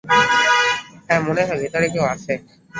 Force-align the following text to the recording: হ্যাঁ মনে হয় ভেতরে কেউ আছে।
হ্যাঁ 1.07 1.21
মনে 1.27 1.41
হয় 1.47 1.59
ভেতরে 1.61 1.87
কেউ 1.93 2.03
আছে। 2.13 2.33